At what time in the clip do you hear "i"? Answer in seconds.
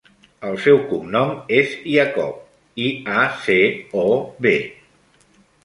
2.87-2.89